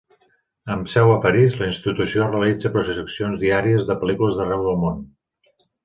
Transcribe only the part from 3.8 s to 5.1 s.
de pel·lícules d'arreu del món.